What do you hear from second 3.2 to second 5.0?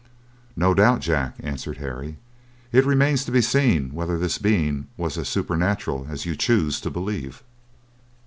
to be seen whether this being